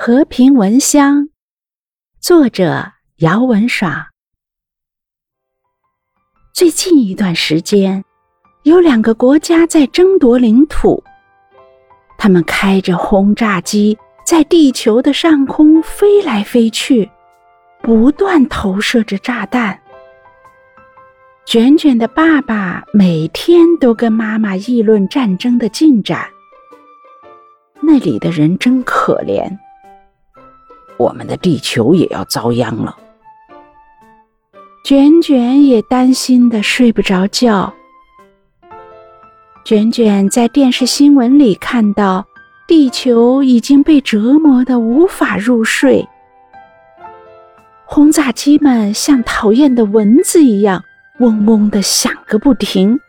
[0.00, 1.28] 和平蚊香，
[2.20, 4.06] 作者姚文爽。
[6.54, 8.04] 最近一段时间，
[8.62, 11.02] 有两个国家在争夺领土，
[12.16, 17.10] 他们开着轰炸机在地球的上空飞来飞去，
[17.82, 19.76] 不断投射着炸弹。
[21.44, 26.24] 卷卷的爸爸每天都跟妈妈议论战争的进展。
[27.80, 29.58] 那里的人真可怜，
[30.98, 32.96] 我们的地球也要遭殃了。
[34.84, 37.72] 卷卷也担心的睡不着觉。
[39.64, 42.26] 卷卷在电视新闻里看到，
[42.66, 46.08] 地球已经被折磨的无法入睡，
[47.84, 50.82] 轰炸机们像讨厌的蚊子一样。
[51.20, 53.00] 嗡嗡的响个不停，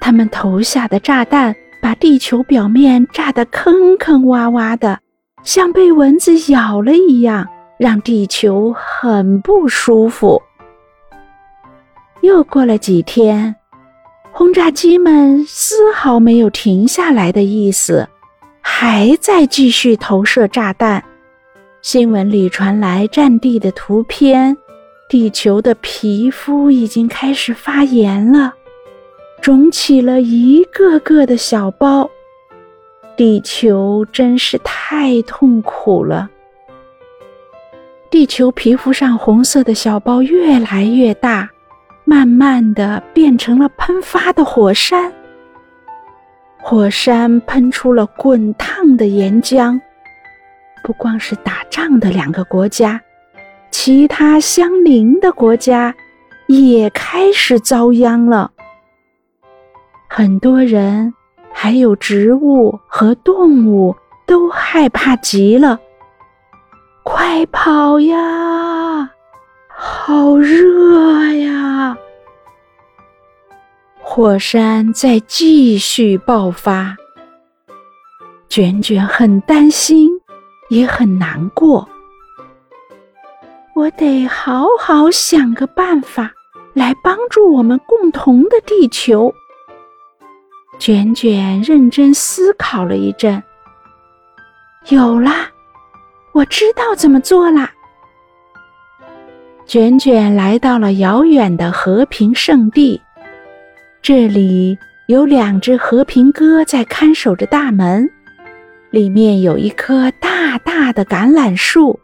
[0.00, 4.98] 他们投下的炸弹把地球表面炸得坑坑洼洼的，
[5.42, 7.46] 像被蚊子咬了一样，
[7.78, 10.40] 让地球很不舒服。
[12.20, 13.54] 又过了几天，
[14.32, 18.08] 轰炸机们丝毫没有停下来的意思，
[18.60, 21.02] 还在继续投射炸弹。
[21.80, 24.56] 新闻里传来战地的图片。
[25.08, 28.52] 地球的皮肤已经开始发炎了，
[29.40, 32.10] 肿起了一个个的小包。
[33.18, 36.30] 地球真是太痛苦了。
[38.08, 41.50] 地球皮肤上红色的小包越来越大，
[42.04, 45.12] 慢慢的变成了喷发的火山。
[46.58, 49.80] 火山喷出了滚烫的岩浆。
[50.84, 53.02] 不光是打仗的两个国家。
[53.72, 55.92] 其他相邻的国家
[56.46, 58.52] 也开始遭殃了，
[60.08, 61.12] 很多人
[61.60, 63.96] 还有植物和动物
[64.28, 65.76] 都害怕极了。
[67.02, 69.10] 快跑呀！
[69.66, 71.98] 好热呀！
[74.00, 76.96] 火山在继续爆发，
[78.48, 80.08] 卷卷很担心，
[80.68, 81.88] 也很难过。
[83.74, 86.30] 我得好好想个办法
[86.72, 89.34] 来帮助我们共同的地球。
[90.78, 93.42] 卷卷认真思考了一阵，
[94.88, 95.48] 有啦，
[96.32, 97.70] 我知道怎么做啦。
[99.66, 103.00] 卷卷来到了遥远的和平圣地，
[104.00, 104.78] 这里
[105.08, 108.08] 有两只和平鸽在看守着大门，
[108.90, 111.98] 里面有一棵大大的橄榄树。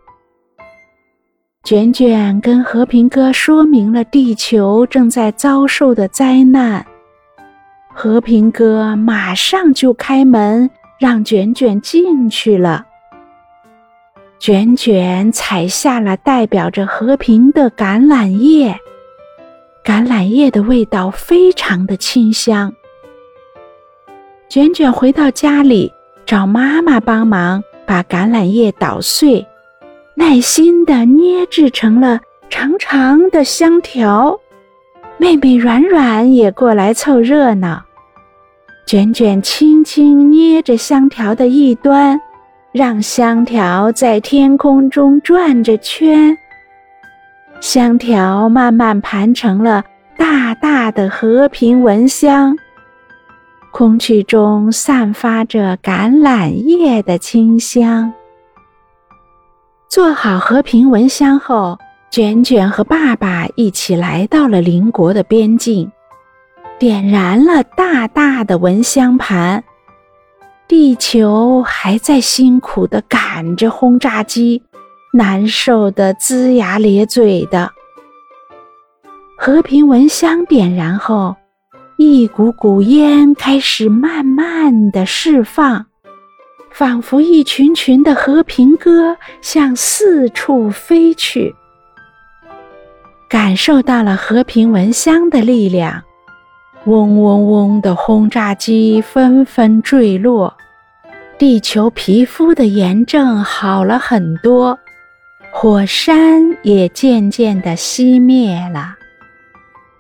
[1.63, 6.85] 卷卷跟和平哥说明了地球正在遭受的灾难，
[7.95, 10.69] 和平哥马上就开门
[10.99, 12.85] 让卷卷进去了。
[14.41, 18.79] 卷卷采下了代表着和平的橄榄叶，
[19.85, 22.75] 橄榄叶的味道非常的清香。
[24.49, 25.91] 卷卷回到家里，
[26.27, 29.47] 找妈妈帮忙把橄榄叶捣碎。
[30.17, 34.39] 耐心地捏制成了长长的香条，
[35.25, 37.83] 妹妹软软也过来凑热闹。
[38.85, 42.21] 卷卷轻轻捏着香条的一端，
[42.73, 46.37] 让香条在天空中转着圈。
[47.59, 49.83] 香条慢慢盘成了
[50.19, 52.55] 大大的和平蚊香，
[53.73, 58.13] 空气中散发着橄榄叶的清香。
[59.89, 61.79] 做好和平蚊香后，
[62.15, 65.91] 卷卷和爸爸一起来到了邻国的边境，
[66.79, 69.65] 点燃了大大的蚊香盘。
[70.69, 74.63] 地球还在辛苦地赶着轰炸机，
[75.13, 77.73] 难受得龇牙咧嘴的。
[79.37, 81.35] 和平蚊香点燃后，
[81.97, 85.87] 一股股烟开始慢慢地释放。
[86.71, 91.53] 仿佛一群群的和平鸽向四处飞去，
[93.35, 96.01] 感受到了和平蚊香的力量，
[96.85, 100.57] 嗡嗡嗡的轰炸机纷纷坠落，
[101.37, 104.79] 地球皮肤的炎症好了很多，
[105.53, 108.95] 火山也渐渐的熄灭了，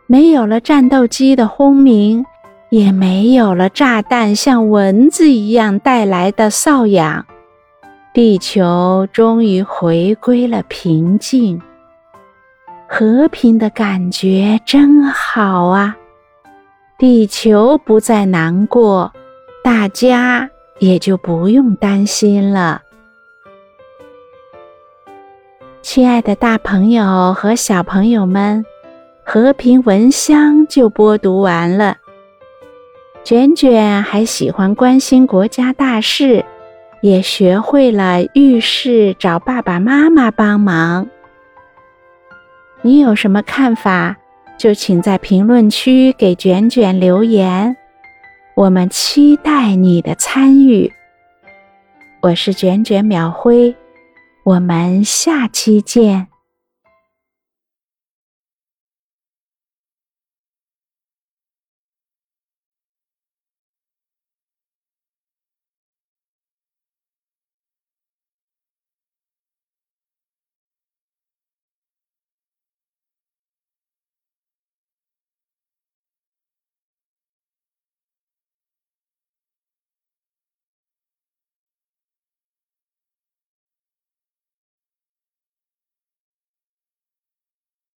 [0.06, 2.24] 没有了战斗机的轰鸣。
[2.70, 7.24] 也没有了炸弹像蚊子一样带来的瘙痒，
[8.12, 11.60] 地球终于回归了平静。
[12.96, 15.96] 和平的感觉真好啊！
[16.96, 19.12] 地球不再难过，
[19.64, 20.48] 大家
[20.78, 22.82] 也就不用担心了。
[25.82, 28.64] 亲爱的大朋友和小朋友们，
[29.24, 31.96] 和平蚊香就播读完了。
[33.24, 36.44] 卷卷还喜欢关心国家大事，
[37.02, 41.08] 也学会了遇事找爸爸妈妈帮忙。
[42.86, 44.14] 你有什么看法？
[44.58, 47.74] 就请在评论区给卷卷留言，
[48.54, 50.92] 我们期待你的参与。
[52.20, 53.74] 我是卷卷秒辉。
[54.42, 56.28] 我们下期见。